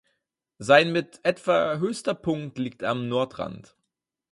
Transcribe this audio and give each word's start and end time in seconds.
Sein 0.57 0.91
mit 0.91 1.19
etwa 1.21 1.77
höchster 1.77 2.15
Punkt 2.15 2.57
liegt 2.57 2.83
am 2.83 3.07
Nordrand. 3.07 3.77